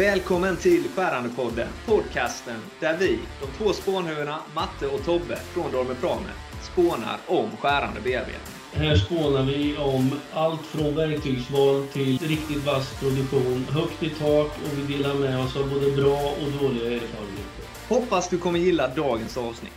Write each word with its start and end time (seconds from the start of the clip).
Välkommen 0.00 0.56
till 0.56 0.88
Skärandepodden, 0.96 1.68
podcasten 1.86 2.56
där 2.80 2.96
vi, 2.96 3.18
de 3.40 3.46
två 3.58 3.72
spånhuvudena 3.72 4.38
Matte 4.54 4.86
och 4.86 5.04
Tobbe 5.04 5.36
från 5.36 5.72
Dormer 5.72 5.94
Prame, 5.94 6.30
spånar 6.62 7.18
om 7.26 7.50
skärande 7.56 8.00
bearbetning. 8.00 8.54
Här 8.72 8.96
spånar 8.96 9.42
vi 9.42 9.76
om 9.76 10.20
allt 10.32 10.66
från 10.66 10.94
verktygsval 10.94 11.86
till 11.86 12.18
riktigt 12.18 12.64
vass 12.64 13.00
produktion, 13.00 13.66
högt 13.70 14.02
i 14.02 14.10
tak 14.10 14.46
och 14.64 14.78
vi 14.78 14.96
delar 14.96 15.14
med 15.14 15.38
oss 15.40 15.56
av 15.56 15.70
både 15.70 15.90
bra 15.90 16.20
och 16.20 16.62
dåliga 16.62 16.86
erfarenheter. 16.86 17.64
Hoppas 17.88 18.28
du 18.28 18.38
kommer 18.38 18.58
gilla 18.58 18.88
dagens 18.88 19.36
avsnitt. 19.36 19.72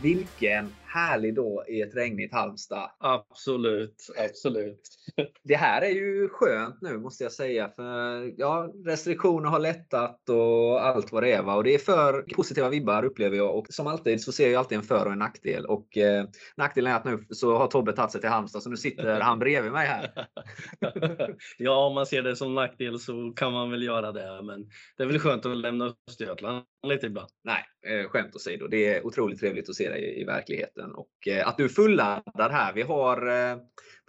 Vilken 0.00 0.72
härlig 0.92 1.34
dag 1.34 1.68
i 1.68 1.80
ett 1.80 1.94
regnigt 1.94 2.32
Halmstad. 2.32 2.90
Absolut, 2.98 3.96
absolut. 4.18 4.80
Det 5.42 5.54
här 5.54 5.82
är 5.82 5.90
ju 5.90 6.28
skönt 6.28 6.82
nu 6.82 6.98
måste 6.98 7.24
jag 7.24 7.32
säga. 7.32 7.68
För 7.68 8.32
ja, 8.36 8.72
Restriktioner 8.84 9.48
har 9.48 9.58
lättat 9.58 10.28
och 10.28 10.86
allt 10.86 11.12
vad 11.12 11.22
det 11.22 11.32
är. 11.32 11.42
Va? 11.42 11.54
Och 11.54 11.64
det 11.64 11.74
är 11.74 11.78
för 11.78 12.22
positiva 12.22 12.68
vibbar 12.68 13.04
upplever 13.04 13.36
jag. 13.36 13.58
Och 13.58 13.66
som 13.70 13.86
alltid 13.86 14.22
så 14.22 14.32
ser 14.32 14.50
jag 14.50 14.58
alltid 14.58 14.78
en 14.78 14.84
för 14.84 15.06
och 15.06 15.12
en 15.12 15.18
nackdel. 15.18 15.66
Och 15.66 15.96
eh, 15.96 16.24
nackdelen 16.56 16.92
är 16.92 16.96
att 16.96 17.04
nu 17.04 17.26
så 17.30 17.56
har 17.56 17.66
Tobbe 17.66 17.92
tagit 17.92 18.12
sig 18.12 18.20
till 18.20 18.30
Halmstad 18.30 18.62
så 18.62 18.70
nu 18.70 18.76
sitter 18.76 19.20
han 19.20 19.38
bredvid 19.38 19.72
mig 19.72 19.86
här. 19.86 20.26
ja, 21.58 21.86
om 21.86 21.94
man 21.94 22.06
ser 22.06 22.22
det 22.22 22.36
som 22.36 22.54
nackdel 22.54 22.98
så 22.98 23.32
kan 23.36 23.52
man 23.52 23.70
väl 23.70 23.82
göra 23.82 24.12
det. 24.12 24.42
Men 24.42 24.68
det 24.96 25.02
är 25.02 25.06
väl 25.06 25.18
skönt 25.18 25.46
att 25.46 25.56
lämna 25.56 25.94
Östergötland 26.08 26.64
lite 26.86 27.06
ibland. 27.06 27.30
Nej, 27.44 27.64
eh, 27.86 28.08
skämt 28.08 28.36
åsido. 28.36 28.68
Det 28.68 28.94
är 28.94 29.06
otroligt 29.06 29.40
trevligt 29.40 29.68
att 29.68 29.74
se 29.74 29.88
dig 29.88 30.02
i, 30.04 30.20
i 30.20 30.24
verkligheten. 30.82 30.94
Och 30.94 31.28
eh, 31.28 31.48
att 31.48 31.56
du 31.56 31.64
är 31.64 31.68
fulladdad 31.68 32.52
här. 32.52 32.72
Vi 32.72 32.82
har 32.82 33.26
eh, 33.26 33.56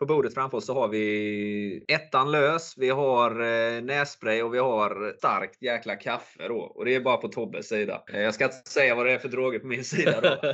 på 0.07 0.13
bordet 0.13 0.34
framför 0.34 0.57
oss 0.57 0.66
så 0.66 0.73
har 0.73 0.88
vi 0.88 1.85
ettan 1.88 2.31
lös, 2.31 2.73
vi 2.77 2.89
har 2.89 3.31
eh, 3.31 3.81
nässpray 3.81 4.41
och 4.41 4.53
vi 4.53 4.59
har 4.59 5.13
starkt 5.17 5.62
jäkla 5.62 5.95
kaffe 5.95 6.48
då. 6.48 6.55
Och 6.55 6.85
det 6.85 6.95
är 6.95 7.02
bara 7.02 7.17
på 7.17 7.27
Tobbes 7.27 7.68
sida. 7.68 8.04
Eh, 8.13 8.21
jag 8.21 8.34
ska 8.34 8.46
inte 8.46 8.70
säga 8.70 8.96
vad 8.96 9.05
det 9.05 9.12
är 9.12 9.18
för 9.18 9.29
droger 9.29 9.59
på 9.59 9.68
min 9.68 9.84
sida 9.84 10.21
då. 10.21 10.54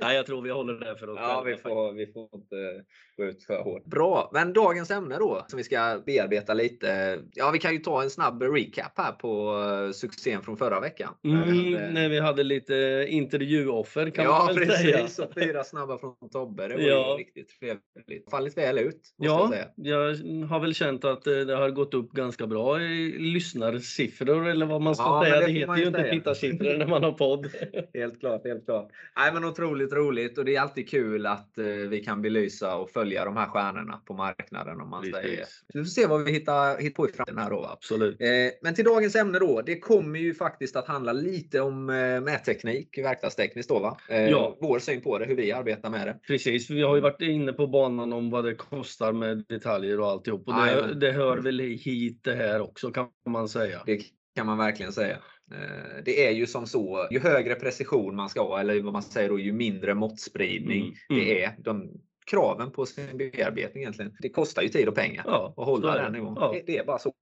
Nej, 0.00 0.16
jag 0.16 0.26
tror 0.26 0.42
vi 0.42 0.50
håller 0.50 0.74
det 0.74 0.96
för 0.96 1.08
oss 1.08 1.18
Ja, 1.22 1.42
vi 1.46 1.56
får, 1.56 1.92
vi 1.92 2.06
får 2.06 2.28
inte 2.34 2.84
gå 3.16 3.24
ut 3.24 3.44
för 3.44 3.62
hårt. 3.62 3.84
Bra, 3.84 4.30
men 4.32 4.52
dagens 4.52 4.90
ämne 4.90 5.16
då 5.18 5.44
som 5.48 5.56
vi 5.56 5.64
ska 5.64 6.02
bearbeta 6.06 6.54
lite. 6.54 7.18
Ja, 7.32 7.50
vi 7.50 7.58
kan 7.58 7.72
ju 7.72 7.78
ta 7.78 8.02
en 8.02 8.10
snabb 8.10 8.42
recap 8.42 8.92
här 8.96 9.12
på 9.12 9.52
uh, 9.52 9.92
succén 9.92 10.42
från 10.42 10.56
förra 10.56 10.80
veckan. 10.80 11.14
Mm, 11.24 11.42
uh, 11.42 11.92
när 11.92 12.08
vi 12.08 12.20
hade 12.20 12.42
lite 12.42 13.06
intervjuoffer 13.08 14.10
kan 14.10 14.24
ja, 14.24 14.30
man 14.30 14.46
väl 14.46 14.66
precis, 14.66 15.14
säga. 15.14 15.28
Och 15.28 15.34
fyra 15.34 15.64
snabba 15.64 15.98
från 15.98 16.30
Tobbe. 16.32 16.68
Det 16.68 16.74
var 16.74 16.82
Ja. 16.82 17.12
ju 17.12 17.24
riktigt 17.24 17.60
trevligt. 17.60 18.30
Fallit 18.30 18.58
väl 18.58 18.75
ut. 18.80 18.94
Måste 18.94 19.14
jag 19.18 19.40
Ja, 19.40 19.48
säga. 19.50 19.66
jag 19.76 20.46
har 20.46 20.60
väl 20.60 20.74
känt 20.74 21.04
att 21.04 21.26
eh, 21.26 21.32
det 21.34 21.54
har 21.56 21.70
gått 21.70 21.94
upp 21.94 22.12
ganska 22.12 22.46
bra 22.46 22.82
i 22.82 23.18
lyssnarsiffror 23.18 24.46
eller 24.48 24.66
vad 24.66 24.82
man 24.82 24.94
ska 24.94 25.04
Ja, 25.04 25.24
säga. 25.24 25.40
det 25.40 25.46
Det, 25.46 25.52
heter 25.52 25.76
ju 25.76 25.86
inte 25.86 26.10
tittarsiffror 26.10 26.76
när 26.78 26.86
man 26.86 27.02
har 27.04 27.12
podd. 27.12 27.46
Helt 27.94 28.20
klart, 28.20 28.44
helt 28.44 28.64
klart. 28.64 28.88
Nej, 29.16 29.30
men 29.34 29.44
otroligt 29.44 29.92
roligt 29.92 30.38
och 30.38 30.44
det 30.44 30.56
är 30.56 30.60
alltid 30.60 30.88
kul 30.88 31.26
att 31.26 31.58
eh, 31.58 31.64
vi 31.64 32.00
kan 32.04 32.22
belysa 32.22 32.76
och 32.76 32.90
följa 32.90 33.24
de 33.24 33.36
här 33.36 33.46
stjärnorna 33.46 34.00
på 34.06 34.14
marknaden 34.14 34.80
om 34.80 34.90
man 34.90 35.02
Precis. 35.02 35.16
säger. 35.16 35.44
Så 35.44 35.78
vi 35.78 35.84
får 35.84 35.90
se 35.90 36.06
vad 36.06 36.24
vi 36.24 36.32
hittar, 36.32 36.78
hittar 36.78 36.94
på 36.96 37.08
i 37.08 37.12
framtiden 37.12 37.38
här 37.42 37.50
då. 37.50 37.64
Absolut. 37.72 38.20
Eh, 38.20 38.28
men 38.62 38.74
till 38.74 38.84
dagens 38.84 39.16
ämne 39.16 39.38
då. 39.38 39.62
Det 39.62 39.78
kommer 39.78 40.18
ju 40.18 40.34
faktiskt 40.34 40.76
att 40.76 40.86
handla 40.86 41.12
lite 41.12 41.60
om 41.60 41.90
eh, 41.90 42.20
mätteknik, 42.20 42.98
verkstadstekniskt 42.98 43.68
då 43.68 43.78
va? 43.78 43.96
Eh, 44.08 44.26
Ja. 44.30 44.56
Vår 44.60 44.78
syn 44.78 45.00
på 45.00 45.18
det, 45.18 45.24
hur 45.24 45.36
vi 45.36 45.52
arbetar 45.52 45.90
med 45.90 46.06
det. 46.06 46.16
Precis, 46.26 46.70
vi 46.70 46.82
har 46.82 46.94
ju 46.94 47.00
varit 47.00 47.22
inne 47.22 47.52
på 47.52 47.66
banan 47.66 48.12
om 48.12 48.30
vad 48.30 48.44
det 48.44 48.54
kostar 48.56 49.12
med 49.12 49.44
detaljer 49.48 50.00
och 50.00 50.06
alltihop. 50.06 50.48
Och 50.48 50.54
det, 50.54 50.94
det 50.94 51.12
hör 51.12 51.38
väl 51.38 51.60
hit 51.60 52.20
det 52.24 52.34
här 52.34 52.60
också 52.60 52.90
kan 52.90 53.08
man 53.28 53.48
säga. 53.48 53.82
Det 53.86 54.00
kan 54.36 54.46
man 54.46 54.58
verkligen 54.58 54.92
säga. 54.92 55.18
Eh, 55.52 56.02
Det 56.04 56.26
är 56.26 56.30
ju 56.30 56.46
som 56.46 56.66
så, 56.66 57.08
ju 57.10 57.20
högre 57.20 57.54
precision 57.54 58.16
man 58.16 58.28
ska 58.28 58.42
ha, 58.42 58.60
eller 58.60 58.80
vad 58.80 58.92
man 58.92 59.02
säger 59.02 59.28
då, 59.28 59.38
ju 59.38 59.52
mindre 59.52 59.94
måttspridning 59.94 60.82
Mm, 60.82 60.94
mm. 61.10 61.24
det 61.24 61.42
är. 61.44 61.56
De, 61.58 61.90
kraven 62.30 62.70
på 62.70 62.86
sin 62.86 63.18
bearbetning 63.18 63.82
egentligen. 63.82 64.12
Det 64.18 64.28
kostar 64.28 64.62
ju 64.62 64.68
tid 64.68 64.88
och 64.88 64.94
pengar. 64.94 65.24
Ja, 65.26 65.52
så 65.56 65.64
hålla 65.64 65.94
den 65.94 66.12
det. 66.12 66.18
nivån. 66.18 66.36
Ja. 66.40 66.54
Det, 66.66 66.78
är 66.78 66.84
bara 66.84 66.98
så. 66.98 67.12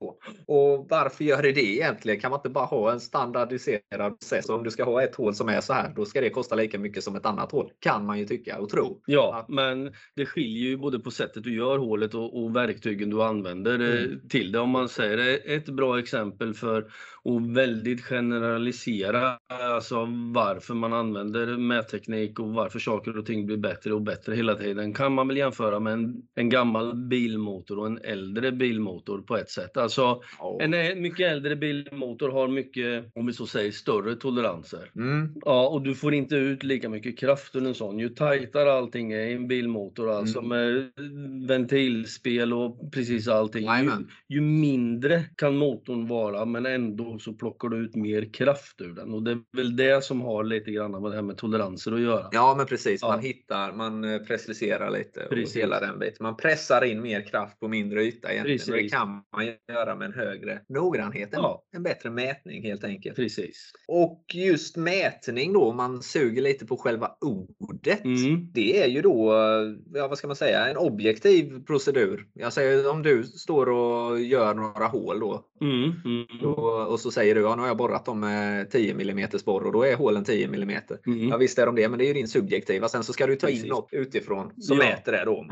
Och 0.47 0.87
varför 0.91 1.25
gör 1.25 1.43
det 1.43 1.53
det 1.53 1.65
egentligen? 1.75 2.21
Kan 2.21 2.31
man 2.31 2.39
inte 2.39 2.49
bara 2.51 2.65
ha 2.65 2.93
en 2.93 3.01
standardiserad 3.01 4.21
process? 4.21 4.49
Om 4.49 4.65
du 4.65 4.71
ska 4.71 4.85
ha 4.85 5.03
ett 5.03 5.15
hål 5.15 5.35
som 5.35 5.49
är 5.49 5.61
så 5.61 5.73
här, 5.73 5.93
då 5.97 6.05
ska 6.05 6.21
det 6.21 6.31
kosta 6.31 6.55
lika 6.55 6.79
mycket 6.79 7.05
som 7.05 7.17
ett 7.17 7.27
annat 7.27 7.53
hål. 7.53 7.71
Kan 7.79 8.07
man 8.07 8.19
ju 8.19 8.27
tycka 8.27 8.59
och 8.59 8.69
tro. 8.69 9.01
Ja, 9.07 9.45
men 9.49 9.93
det 10.17 10.27
skiljer 10.27 10.63
ju 10.69 10.77
både 10.77 10.99
på 10.99 11.11
sättet 11.11 11.43
du 11.43 11.57
gör 11.57 11.79
hålet 11.79 12.15
och, 12.15 12.43
och 12.45 12.57
verktygen 12.57 13.11
du 13.11 13.23
använder 13.23 13.81
eh, 13.81 14.05
Mm. 14.05 14.29
till 14.29 14.53
det. 14.53 14.59
Om 14.59 14.71
man 14.71 14.89
säger 14.89 15.41
ett 15.57 15.67
bra 15.69 15.99
exempel 15.99 16.55
för 16.55 16.87
att 17.25 17.57
väldigt 17.57 18.05
generalisera 18.05 19.39
alltså 19.49 20.07
varför 20.35 20.75
man 20.75 20.93
använder 20.93 21.47
mätteknik 21.57 22.39
och 22.41 22.49
varför 22.55 22.79
saker 22.79 23.19
och 23.19 23.27
ting 23.27 23.47
blir 23.47 23.57
bättre 23.57 23.93
och 23.95 24.03
bättre 24.03 24.35
hela 24.35 24.55
tiden 24.55 24.95
kan 24.95 25.13
man 25.13 25.29
väl 25.29 25.37
jämföra 25.37 25.81
med 25.81 25.93
en, 25.93 26.23
en 26.35 26.49
gammal 26.49 26.95
bilmotor 26.95 27.79
och 27.79 27.87
en 27.87 27.99
äldre 28.05 28.53
bilmotor 28.53 29.19
på 29.23 29.37
ett 29.37 29.51
sätt. 29.51 29.77
Alltså 29.77 30.21
Ja. 30.39 30.59
en 30.61 31.03
mycket 31.03 31.33
äldre 31.33 31.57
bilmotor 31.57 32.29
har 32.29 32.49
mycket, 32.49 33.05
om 33.15 33.27
vi 33.27 33.33
så 33.33 33.47
säger, 33.47 33.71
större 33.73 34.17
toleranser. 34.17 34.91
Mm. 34.97 35.35
Ja, 35.45 35.69
och 35.69 35.83
du 35.83 35.95
får 35.95 36.15
inte 36.15 36.37
ut 36.37 36.63
lika 36.63 36.89
mycket 36.89 37.19
kraft 37.19 37.57
ur 37.57 37.67
en 37.67 37.75
sån. 37.75 37.99
Ju 37.99 38.09
tajtare 38.09 38.73
allting 38.73 39.13
är 39.13 39.27
i 39.27 39.33
en 39.33 39.49
bilmotor, 39.49 40.11
alltså 40.11 40.39
Mm. 40.39 40.49
med 40.49 40.91
ventilspel 41.49 42.53
och 42.53 42.93
precis 42.93 43.29
allting, 43.29 43.63
ju, 43.65 43.91
ju 44.29 44.41
mindre 44.41 45.25
kan 45.37 45.57
motorn 45.57 46.09
vara, 46.09 46.45
men 46.45 46.67
ändå 46.67 47.14
så 47.19 47.33
plockar 47.33 47.69
du 47.69 47.77
ut 47.77 47.95
mer 47.95 48.33
kraft 48.33 48.81
ur 48.81 48.93
den. 48.95 49.15
Och 49.15 49.23
det 49.23 49.31
är 49.31 49.39
väl 49.57 49.77
det 49.77 50.05
som 50.05 50.21
har 50.21 50.45
lite 50.45 50.71
grann 50.71 50.91
med 50.91 51.03
det 51.03 51.15
här 51.15 51.23
med 51.23 51.37
toleranser 51.37 51.93
att 51.93 52.01
göra. 52.01 52.29
Ja, 52.33 52.55
men 52.57 52.67
precis. 52.67 53.03
Ja. 53.03 53.09
Man 53.09 53.21
hittar, 53.21 53.73
man 53.73 54.05
eh, 54.05 54.19
preciserar 54.19 54.91
lite 54.91 55.25
och 55.25 55.31
Precis. 55.31 55.57
hela 55.57 55.81
den 55.81 55.99
biten. 55.99 56.17
Man 56.21 56.37
pressar 56.37 56.85
in 56.85 57.03
mer 57.03 57.21
kraft 57.27 57.61
på 57.61 57.69
mindre 57.69 58.05
yta 58.05 58.33
egentligen. 58.33 58.61
Och 58.61 58.67
det 58.67 58.73
Precis. 58.73 58.93
kan 58.93 59.09
man 59.37 59.47
göra 59.75 59.97
med 59.97 60.07
en 60.07 60.15
högre 60.15 60.61
noggrannhet. 60.69 61.35
En, 61.35 61.41
Ja. 61.43 61.63
en 61.77 61.83
bättre 61.83 62.11
mätning 62.11 62.63
helt 62.63 62.85
enkelt. 62.85 63.17
Precis. 63.17 63.73
Och 63.89 64.25
just 64.35 64.77
mätning 64.77 65.53
då, 65.53 65.65
om 65.65 65.77
man 65.77 66.03
suger 66.03 66.43
lite 66.43 66.67
på 66.67 66.77
själva 66.77 67.11
ordet. 67.21 68.05
Mm. 68.05 68.53
Det 68.53 68.83
är 68.83 68.89
ju 68.89 69.03
då, 69.03 69.33
ja, 69.95 70.09
vad 70.09 70.19
ska 70.19 70.27
man 70.27 70.37
säga, 70.37 70.67
en 70.67 70.77
objektiv 70.77 71.65
procedur. 71.67 72.27
Jag 72.35 72.53
säger 72.53 72.91
om 72.91 73.03
du 73.03 73.25
står 73.25 73.69
och 73.69 74.21
gör 74.21 74.55
några 74.55 74.87
hål 74.87 75.21
då, 75.21 75.45
Mm. 75.61 75.93
Mm. 76.05 76.27
då 76.43 76.53
och 76.91 77.01
så 77.05 77.11
säger 77.11 77.35
du 77.35 77.41
ja, 77.41 77.55
nu 77.57 77.61
har 77.63 77.69
jag 77.69 77.77
borrat 77.77 78.05
dem 78.05 78.21
med 78.21 78.71
10 78.71 78.93
mm 78.93 79.29
borr 79.45 79.67
och 79.67 79.73
då 79.73 79.83
är 79.83 79.97
hålen 79.97 80.25
10 80.25 80.47
mm. 80.47 80.71
Mm. 81.07 81.29
Ja 81.29 81.37
visst 81.37 81.59
är 81.59 81.67
de 81.67 81.75
det, 81.75 81.89
men 81.89 81.99
det 81.99 82.05
är 82.05 82.07
ju 82.07 82.15
din 82.15 82.29
subjektiva. 82.29 82.89
Sen 82.89 83.05
så 83.05 83.13
ska 83.13 83.27
du 83.27 83.37
ta 83.37 83.49
in 83.49 83.55
Precis. 83.55 83.71
något 83.71 83.89
utifrån 83.93 84.53
som 84.61 84.79
Ja, 84.79 84.85
mäter 84.85 85.13
det 85.13 85.25
då. 85.25 85.47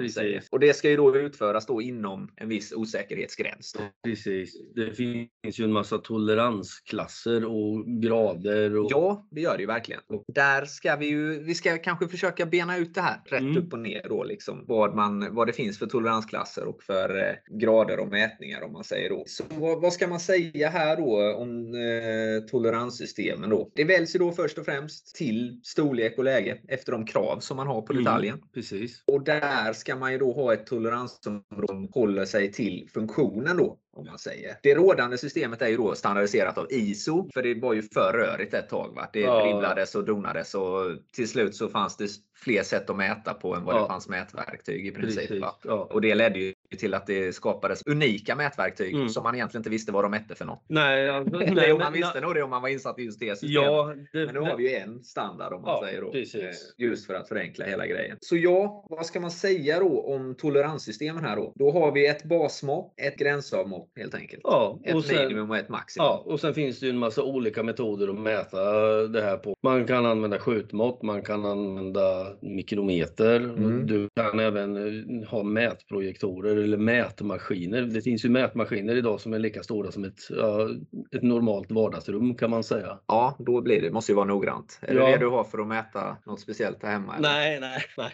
Och 0.51 0.61
det 0.61 0.77
ska 0.77 0.91
ju 0.91 0.97
då 0.97 1.17
utföras 1.17 1.67
då 1.67 1.83
inom 1.83 2.31
en 2.37 2.49
viss 2.49 2.73
osäkerhetsgräns. 2.73 3.73
Då. 3.79 3.81
Precis. 4.05 4.57
Det 4.75 4.93
finns 4.93 5.61
ju 5.61 5.65
en 5.65 5.73
massa 5.73 5.99
toleransklasser 5.99 7.45
och 7.45 7.87
grader. 7.87 8.77
Och... 8.77 8.87
Ja, 8.91 9.29
det 9.31 9.41
gör 9.41 9.57
det 9.57 9.61
ju 9.61 9.67
verkligen. 9.67 10.01
Och 10.09 10.25
där 10.29 10.65
ska 10.65 10.97
vi 10.97 11.07
ju, 11.07 11.45
vi 11.45 11.55
ska 11.55 11.79
kanske 11.79 12.09
försöka 12.09 12.47
bena 12.47 12.77
ut 12.79 12.95
det 12.95 13.01
här 13.01 13.21
rätt 13.25 13.43
Mm. 13.43 13.57
upp 13.57 13.73
och 13.73 13.79
ner 13.79 14.07
då 14.09 14.25
liksom. 14.25 14.65
Vad, 14.69 14.95
man, 14.95 15.35
vad 15.35 15.47
det 15.47 15.53
finns 15.53 15.79
för 15.79 15.87
toleransklasser 15.87 16.67
och 16.67 16.83
för 16.83 17.19
eh, 17.19 17.59
grader 17.59 17.99
och 18.01 18.09
mätningar 18.09 18.63
om 18.63 18.73
man 18.73 18.85
säger 18.85 19.11
då. 19.11 19.25
Så 19.27 19.45
vad, 19.59 19.81
vad 19.81 19.93
ska 19.93 20.09
man 20.09 20.21
säga 20.21 20.69
här 20.69 20.97
då 20.97 21.37
om 21.43 21.75
eh, 21.75 22.47
toleranssystemen 22.51 23.51
då? 23.51 23.71
Det 23.75 23.85
väljs 23.85 24.15
ju 24.15 24.19
då 24.19 24.33
först 24.33 24.59
och 24.59 24.65
främst 24.65 25.15
till 25.15 25.61
storlek 25.65 26.19
och 26.19 26.25
läge 26.25 26.59
efter 26.69 26.93
de 26.93 27.07
krav 27.07 27.39
som 27.41 27.57
man 27.57 27.67
har 27.67 27.83
på 27.83 27.93
Mm. 27.93 28.05
detaljen. 28.05 28.39
Precis. 28.55 29.03
Och 29.07 29.25
där 29.25 29.73
ska 29.73 29.97
man 29.97 30.13
ju 30.13 30.19
då 30.19 30.33
ha 30.33 30.53
ett 30.55 30.67
toleransområde 30.67 31.67
som 31.67 31.89
håller 31.93 32.25
sig 32.25 32.53
till 32.53 32.89
funktionen 32.95 33.57
då. 33.57 33.79
Om 33.95 34.07
man 34.07 34.19
säger. 34.19 34.57
Det 34.63 34.75
rådande 34.75 35.19
systemet 35.19 35.63
är 35.63 35.69
ju 35.69 35.77
då 35.77 35.95
standardiserat 35.95 36.59
av 36.59 36.67
ISO. 36.71 37.29
För 37.35 37.43
det 37.43 37.55
var 37.55 37.73
ju 37.75 37.83
för 37.83 38.13
rörigt 38.13 38.55
ett 38.55 38.69
tag. 38.69 38.93
Va? 38.95 39.09
Det 39.13 39.21
Ja. 39.21 39.43
dribblades 39.45 39.95
och 39.95 40.05
donades 40.05 40.55
och 40.55 40.85
till 41.17 41.29
slut 41.29 41.55
så 41.57 41.69
fanns 41.69 41.97
det 41.97 42.09
fler 42.45 42.63
sätt 42.63 42.91
att 42.91 42.97
mäta 42.97 43.35
på 43.35 43.55
än 43.55 43.65
vad 43.65 43.75
det 43.75 43.79
Ja. 43.79 43.87
fanns 43.89 44.09
mätverktyg 44.09 44.87
i 44.87 44.91
princip. 44.91 45.31
Ja. 45.65 45.89
Och 45.91 46.01
det 46.01 46.15
ledde 46.15 46.39
ju 46.39 46.55
till 46.79 46.95
att 46.95 47.07
det 47.07 47.33
skapades 47.33 47.83
unika 47.87 48.37
mätverktyg 48.37 48.95
Mm. 48.95 49.09
som 49.09 49.23
man 49.23 49.35
egentligen 49.35 49.61
inte 49.61 49.71
visste 49.71 49.93
vad 49.93 50.05
de 50.05 50.11
mätte 50.11 50.35
för 50.35 50.45
något. 50.45 50.65
Nej, 50.69 51.09
Eller 51.09 51.55
nej, 51.55 51.75
man 51.79 51.93
visste 51.93 52.21
nog 52.21 52.35
det 52.35 52.43
om 52.43 52.51
man 52.51 52.63
var 52.63 52.69
insatt 52.69 52.99
i 52.99 53.03
just 53.03 53.21
det 53.21 53.39
systemet. 53.39 53.55
Ja, 53.67 53.95
det, 54.13 54.27
Men 54.27 54.35
nu 54.35 54.41
har 54.41 54.57
vi 54.57 54.71
ju 54.71 54.77
en 54.77 55.03
standard 55.05 55.53
om 55.53 55.63
man 55.63 55.71
Ja, 55.71 55.87
säger 55.87 56.01
då. 56.03 56.11
precis. 56.13 56.35
Eh, 56.43 56.51
Just 56.87 57.07
för 57.07 57.15
att 57.15 57.29
förenkla 57.29 57.65
hela 57.65 57.87
grejen. 57.87 58.17
Så 58.21 58.37
ja, 58.37 58.87
vad 58.91 59.07
ska 59.07 59.21
man 59.21 59.31
säga 59.31 59.79
då 59.81 60.01
om 60.03 60.35
toleranssystemen 60.35 61.25
här 61.25 61.37
då? 61.37 61.53
Då 61.57 61.71
har 61.71 61.93
vi 61.93 62.07
ett 62.07 62.25
basmått, 62.25 62.95
ett 62.97 63.17
gränsavmått 63.17 63.82
helt 63.97 64.15
enkelt. 64.15 64.41
ja, 64.45 64.81
Ett 64.85 64.95
och 64.95 65.05
sen, 65.05 65.17
minimum 65.17 65.51
och 65.51 65.57
ett 65.57 65.69
maximum. 65.69 66.05
Ja, 66.07 66.23
och 66.27 66.41
sen 66.41 66.55
finns 66.55 66.81
det 66.81 66.87
ju 66.87 66.91
en 66.91 66.99
massa 66.99 67.23
olika 67.23 67.63
metoder 67.63 68.09
att 68.09 68.19
mäta 68.19 68.63
det 69.09 69.23
här 69.23 69.37
på. 69.37 69.57
Man 69.63 69.87
kan 69.87 70.07
använda 70.07 70.39
skjutmått, 70.39 71.03
man 71.03 71.23
kan 71.23 71.45
använda 71.47 72.27
mikrometer. 72.41 73.37
Mm. 73.41 73.87
Du 73.87 74.09
kan 74.17 74.39
även 74.41 74.77
eh, 74.77 75.29
ha 75.29 75.43
mätprojektorer 75.43 76.57
eller 76.57 76.77
mätmaskiner. 76.77 77.83
Det 77.83 78.03
finns 78.03 78.25
ju 78.25 78.29
mätmaskiner 78.29 78.97
idag 78.97 79.21
som 79.21 79.33
är 79.33 79.39
lika 79.39 79.63
stora 79.63 79.91
som 79.93 80.05
ett, 80.05 80.21
ja, 80.31 80.69
ett 81.17 81.23
normalt 81.23 81.71
vardagsrum 81.71 82.35
kan 82.35 82.51
man 82.51 82.65
säga. 82.65 82.99
Ja, 83.09 83.37
då 83.39 83.61
blir 83.61 83.83
det, 83.83 83.91
måste 83.91 84.13
ju 84.13 84.17
vara 84.17 84.27
noggrant. 84.27 84.79
Är 84.83 84.95
Ja. 84.95 85.07
det 85.07 85.13
det 85.13 85.19
du 85.19 85.27
har 85.27 85.45
för 85.45 85.59
att 85.59 85.67
mäta 85.67 86.17
något 86.27 86.41
speciellt 86.41 86.83
här 86.83 86.91
hemma? 86.93 87.17
eller? 87.17 87.29
Nej, 87.29 87.61
nej, 87.61 87.83
nej. 87.99 88.13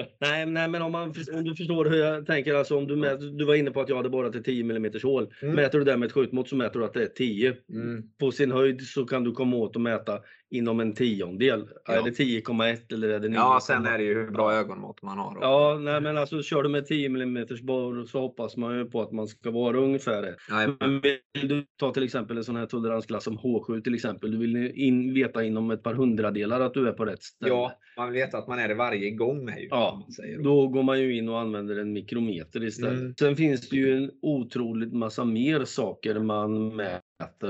nej, 0.20 0.46
nej, 0.46 0.68
men 0.68 0.82
om, 0.82 0.92
man, 0.92 1.14
om 1.34 1.44
du 1.44 1.56
förstår 1.56 1.84
hur 1.84 1.96
jag 1.98 2.26
tänker, 2.26 2.54
alltså 2.54 2.76
om 2.78 2.86
du, 2.86 2.96
mät, 2.96 3.20
du 3.38 3.44
var 3.44 3.54
inne 3.54 3.70
på 3.70 3.80
att 3.80 3.88
jag 3.88 3.96
hade 3.96 4.08
borrat 4.10 4.34
ett 4.34 4.44
10 4.44 4.60
mm 4.64 4.92
hål. 5.02 5.32
Mm. 5.42 5.54
Mäter 5.54 5.78
du 5.78 5.84
det 5.84 5.96
med 5.96 6.06
ett 6.06 6.12
skjutmått 6.12 6.48
så 6.48 6.56
mäter 6.56 6.80
du 6.80 6.84
att 6.84 6.94
det 6.94 7.02
är 7.02 7.06
10. 7.06 7.56
Mm. 7.70 8.02
På 8.18 8.32
sin 8.32 8.52
höjd 8.52 8.82
så 8.82 9.04
kan 9.04 9.24
du 9.24 9.32
komma 9.32 9.56
åt 9.56 9.76
att 9.76 9.82
mäta 9.82 10.20
inom 10.50 10.80
en 10.80 10.94
tiondel. 10.94 11.68
Ja. 11.86 11.92
Är 11.92 12.02
det 12.02 12.10
10,1 12.10 12.94
eller 12.94 13.08
är 13.08 13.20
det 13.20 13.28
9,1? 13.28 13.34
Ja, 13.34 13.60
sen 13.62 13.86
är 13.86 13.98
det 13.98 14.04
ju 14.04 14.14
hur 14.14 14.30
bra 14.30 14.52
ögonmått 14.52 15.02
man 15.02 15.18
har. 15.18 15.34
då. 15.34 15.40
Ja, 15.40 15.78
nej, 15.80 16.00
men 16.00 16.16
alltså 16.16 16.42
kör 16.42 16.62
du 16.62 16.68
med 16.68 16.86
10 16.86 17.06
mm 17.06 17.46
borr 17.62 18.06
så 18.06 18.20
hoppas 18.20 18.56
man 18.56 18.78
ju 18.78 18.84
på 18.84 19.02
att 19.02 19.12
man 19.12 19.26
ska 19.28 19.50
vara 19.50 19.78
ungefär 19.78 20.22
rätt. 20.22 20.36
Nej, 20.50 20.68
Men 20.80 21.00
vill 21.00 21.48
du 21.48 21.64
ta 21.76 21.92
till 21.92 22.02
exempel 22.02 22.36
en 22.36 22.44
sån 22.44 22.56
här 22.56 22.66
toleransklass 22.66 23.24
som 23.24 23.38
H7 23.38 23.82
till 23.82 23.94
exempel. 23.94 24.30
Du 24.30 24.38
vill 24.38 24.72
in, 24.74 25.14
veta 25.14 25.44
inom 25.44 25.70
ett 25.70 25.82
par 25.82 25.94
hundradelar 25.94 26.60
att 26.60 26.74
du 26.74 26.88
är 26.88 26.92
på 26.92 27.04
rätt 27.04 27.22
ställe. 27.22 27.52
ja, 27.52 27.72
man 27.96 28.12
veta 28.12 28.38
att 28.38 28.48
man 28.48 28.58
är 28.58 28.68
det 28.68 28.74
varje 28.74 29.10
gång 29.10 29.44
med. 29.44 29.60
Ju, 29.60 29.68
Ja, 29.70 30.06
då. 30.36 30.42
Då 30.42 30.68
går 30.68 30.82
man 30.82 31.00
ju 31.00 31.16
in 31.16 31.28
och 31.28 31.40
använder 31.40 31.78
en 31.78 31.92
mikrometer 31.92 32.64
istället. 32.64 33.00
Mm. 33.00 33.14
Sen 33.18 33.36
finns 33.36 33.68
det 33.68 33.76
ju 33.76 33.96
en 33.96 34.10
otroligt 34.22 34.92
massa 34.92 35.24
mer 35.24 35.64
saker 35.64 36.18
man 36.18 36.76
mäter 36.76 36.99